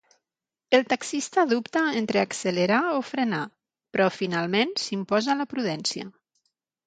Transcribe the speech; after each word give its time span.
El 0.77 0.85
taxista 0.93 1.43
dubta 1.49 1.81
entre 1.99 2.21
accelerar 2.21 2.79
o 3.01 3.03
frenar, 3.09 3.43
però 3.97 4.09
finalment 4.15 4.75
s'imposa 4.87 5.39
la 5.43 5.49
prudència. 5.55 6.11